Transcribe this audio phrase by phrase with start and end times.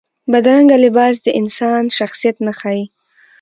[0.31, 2.83] بدرنګه لباس د انسان شخصیت نه ښيي